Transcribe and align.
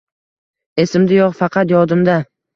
Esimda 0.85 1.19
yoʻq, 1.21 1.37
faqat 1.43 1.77
yodimda: 1.77 2.19